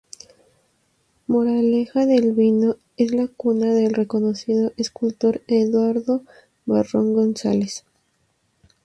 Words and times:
Moraleja 1.27 2.07
del 2.07 2.31
Vino 2.33 2.77
es 2.97 3.11
la 3.11 3.27
cuna 3.27 3.71
del 3.71 3.93
reconocido 3.93 4.73
escultor 4.75 5.43
Eduardo 5.45 6.23
Barrón 6.65 7.13
González. 7.13 7.85